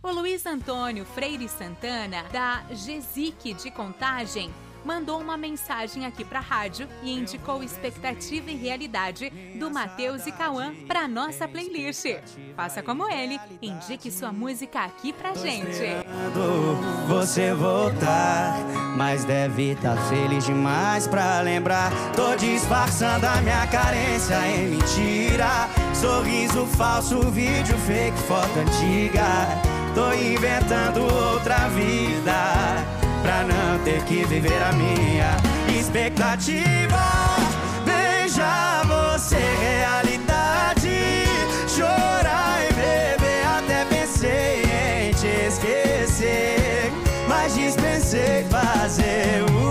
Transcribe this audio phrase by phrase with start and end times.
[0.00, 4.48] O Luiz Antônio Freire Santana, da GESIC de Contagem,
[4.84, 10.72] mandou uma mensagem aqui pra rádio e indicou expectativa e realidade do Matheus e Cauã
[10.86, 12.04] pra nossa playlist.
[12.54, 15.82] Faça como ele, indique sua música aqui pra gente.
[17.08, 18.56] Você voltar,
[18.96, 21.90] mas deve estar tá feliz demais pra lembrar.
[22.14, 25.68] Tô disfarçando a minha carência em mentira.
[25.92, 29.77] Sorriso falso, vídeo fake, foto antiga.
[29.98, 32.84] Tô inventando outra vida
[33.20, 35.36] Pra não ter que viver a minha
[35.76, 37.02] expectativa.
[37.84, 41.24] Veja você realidade
[41.66, 44.62] Chorar e beber Até pensei
[45.08, 46.92] em te esquecer
[47.26, 49.67] Mas dispensei fazer o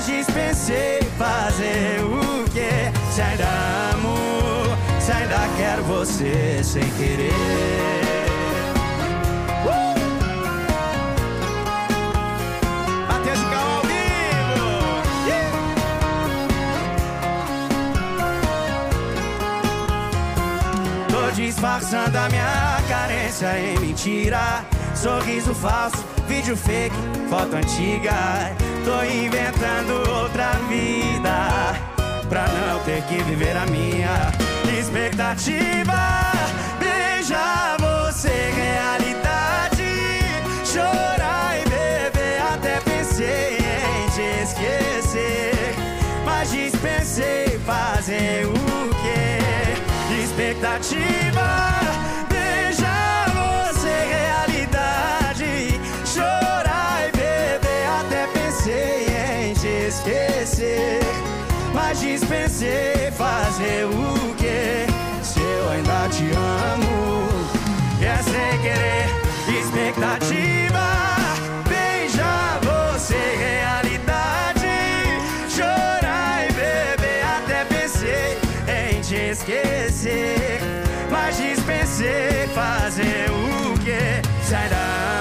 [0.00, 2.90] mas dispensei fazer o que?
[3.12, 3.44] Se ainda
[3.94, 4.16] amo,
[4.98, 7.30] se ainda quero você sem querer.
[9.66, 9.94] Uh!
[13.08, 13.38] Matheus
[13.86, 14.70] vivo!
[21.10, 24.64] Tô disfarçando a minha carência em mentira.
[24.94, 26.96] Sorriso falso, vídeo fake,
[27.28, 28.69] foto antiga.
[28.90, 31.76] Tô inventando outra vida
[32.28, 34.32] Pra não ter que viver a minha
[34.76, 36.32] expectativa.
[36.80, 39.84] Beija você, realidade
[40.64, 45.76] Chorar e beber Até pensei em te esquecer.
[46.24, 50.20] Mas dispensei fazer o quê?
[50.20, 51.70] Expectativa
[60.00, 61.00] esquecer
[61.74, 64.86] Mas dispensei fazer o que
[65.22, 67.28] Se eu ainda te amo
[68.00, 69.06] É sem querer
[69.58, 70.80] expectativa
[71.68, 74.66] Beija você realidade.
[75.48, 80.60] Chorar e beber Até pensei em te esquecer
[81.10, 84.76] Mas dispensei fazer o que Se ainda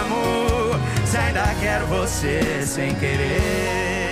[0.06, 4.09] amo Se ainda quero você sem querer